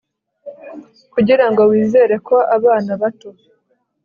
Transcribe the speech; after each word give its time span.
kugira 1.13 1.45
ngo 1.51 1.61
wizere 1.71 2.15
ko 2.27 2.35
abana 2.55 2.91
bato 3.01 3.29